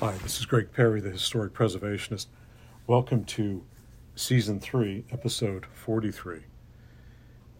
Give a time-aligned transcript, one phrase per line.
[0.00, 2.26] Hi, this is Greg Perry, the historic preservationist.
[2.86, 3.64] Welcome to
[4.14, 6.40] Season 3, Episode 43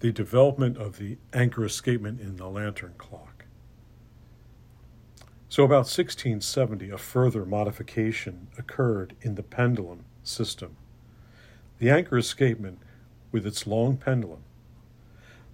[0.01, 3.47] The Development of the Anchor Escapement in the Lantern Clock.
[5.49, 10.77] So, about 1670, a further modification occurred in the pendulum system.
[11.79, 12.81] The anchor escapement
[13.33, 14.43] with its long pendulum.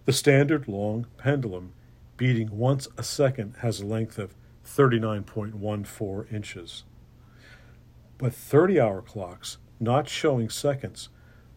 [0.04, 1.74] The standard long pendulum
[2.16, 4.34] beating once a second has a length of
[4.76, 6.84] 39.14 inches.
[8.18, 11.08] But 30 hour clocks, not showing seconds,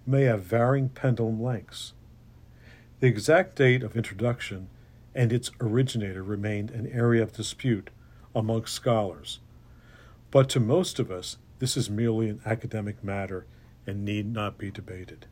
[0.05, 1.93] may have varying pendulum lengths.
[2.99, 4.69] The exact date of introduction
[5.13, 7.89] and its originator remained an area of dispute
[8.35, 9.39] among scholars.
[10.29, 13.45] But to most of us, this is merely an academic matter
[13.87, 15.27] and need not be debated.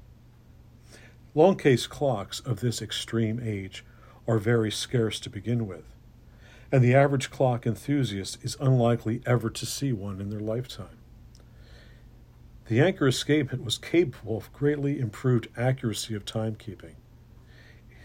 [1.35, 3.83] Long case clocks of this extreme age
[4.25, 5.83] are very scarce to begin with,
[6.73, 10.97] and the average clock enthusiast is unlikely ever to see one in their lifetime.
[12.65, 16.95] The anchor escapement was capable of greatly improved accuracy of timekeeping,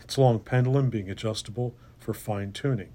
[0.03, 2.91] its long pendulum being adjustable for fine tuning.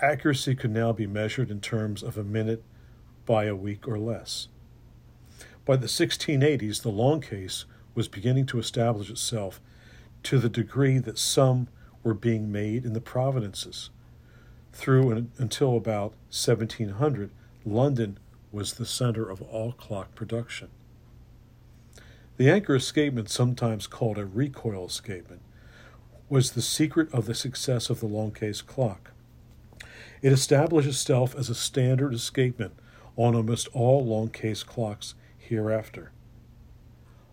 [0.00, 2.64] Accuracy could now be measured in terms of a minute
[3.24, 4.48] by a week or less.
[5.64, 9.60] By the 1680s, the long case was beginning to establish itself
[10.24, 11.68] to the degree that some
[12.02, 13.90] were being made in the provinces.
[14.72, 17.30] Through and until about 1700,
[17.64, 18.18] London
[18.50, 20.68] was the center of all clock production.
[22.38, 25.42] The anchor escapement, sometimes called a recoil escapement,
[26.28, 29.12] was the secret of the success of the long case clock.
[30.22, 32.72] It established itself as a standard escapement
[33.16, 36.12] on almost all long case clocks hereafter.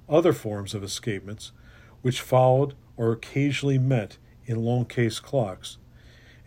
[0.10, 1.52] Other forms of escapements,
[2.02, 5.78] which followed or occasionally met in long case clocks,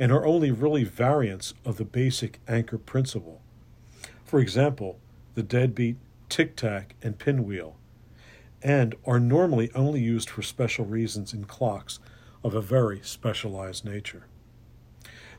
[0.03, 3.41] and are only really variants of the basic anchor principle.
[4.25, 4.99] For example,
[5.37, 5.97] the deadbeat,
[6.29, 7.77] tic tac, and pinwheel,
[8.61, 12.01] and are normally only used for special reasons in clocks
[12.43, 14.27] of a very specialized nature.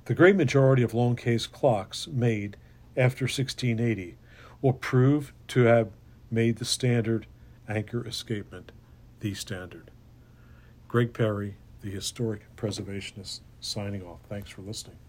[0.05, 2.55] The great majority of long case clocks made
[2.95, 4.15] after 1680
[4.61, 5.89] will prove to have
[6.31, 7.27] made the standard
[7.67, 8.71] anchor escapement
[9.19, 9.91] the standard.
[10.87, 14.19] Greg Perry, the historic preservationist, signing off.
[14.29, 15.02] Thanks for listening.